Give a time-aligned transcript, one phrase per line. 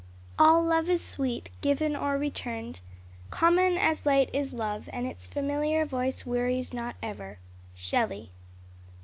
[0.39, 2.81] "All love is sweet, Given or returned.
[3.29, 7.37] Common as light is love, And its familiar voice wearies not ever."
[7.77, 8.29] _Shelley.